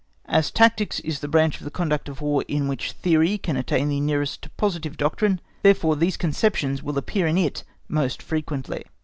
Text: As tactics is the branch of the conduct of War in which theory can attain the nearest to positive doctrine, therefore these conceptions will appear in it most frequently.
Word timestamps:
As 0.25 0.49
tactics 0.49 0.99
is 1.01 1.19
the 1.19 1.27
branch 1.27 1.59
of 1.59 1.63
the 1.63 1.69
conduct 1.69 2.09
of 2.09 2.21
War 2.21 2.43
in 2.47 2.67
which 2.67 2.91
theory 2.93 3.37
can 3.37 3.55
attain 3.55 3.87
the 3.87 3.99
nearest 3.99 4.41
to 4.41 4.49
positive 4.49 4.97
doctrine, 4.97 5.39
therefore 5.61 5.95
these 5.95 6.17
conceptions 6.17 6.81
will 6.81 6.97
appear 6.97 7.27
in 7.27 7.37
it 7.37 7.63
most 7.87 8.19
frequently. 8.23 8.83